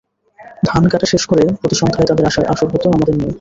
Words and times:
ধান 0.63 0.83
কাটা 0.87 1.05
শেষ 1.05 1.23
করে 1.25 1.43
প্রতি 1.59 1.75
সন্ধ্যায় 1.75 2.07
তাদের 2.07 2.25
আসর 2.25 2.67
হতো 2.73 2.87
আমাদের 2.89 3.15
নিয়ে। 3.15 3.29